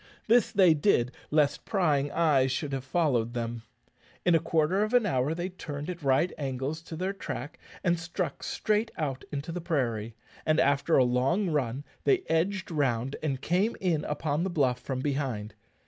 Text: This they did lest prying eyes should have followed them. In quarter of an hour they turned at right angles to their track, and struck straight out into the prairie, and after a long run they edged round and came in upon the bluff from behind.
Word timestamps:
This 0.25 0.51
they 0.51 0.73
did 0.73 1.11
lest 1.29 1.63
prying 1.63 2.11
eyes 2.11 2.51
should 2.51 2.73
have 2.73 2.83
followed 2.83 3.35
them. 3.35 3.61
In 4.25 4.35
quarter 4.39 4.81
of 4.81 4.95
an 4.95 5.05
hour 5.05 5.35
they 5.35 5.49
turned 5.49 5.91
at 5.91 6.01
right 6.01 6.31
angles 6.39 6.81
to 6.85 6.95
their 6.95 7.13
track, 7.13 7.59
and 7.83 7.99
struck 7.99 8.41
straight 8.41 8.89
out 8.97 9.23
into 9.31 9.51
the 9.51 9.61
prairie, 9.61 10.15
and 10.43 10.59
after 10.59 10.97
a 10.97 11.03
long 11.03 11.51
run 11.51 11.83
they 12.03 12.23
edged 12.29 12.71
round 12.71 13.15
and 13.21 13.41
came 13.43 13.75
in 13.79 14.03
upon 14.05 14.43
the 14.43 14.49
bluff 14.49 14.79
from 14.79 15.01
behind. 15.01 15.53